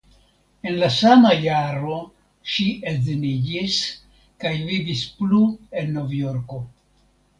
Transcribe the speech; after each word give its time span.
En 0.69 0.77
la 0.83 0.87
sama 0.93 1.33
jaro 1.41 1.97
ŝi 2.53 2.65
edziniĝis 2.93 3.77
kaj 4.45 4.55
vivis 4.71 5.07
plu 5.21 5.43
en 5.83 5.97
Novjorko. 5.99 6.65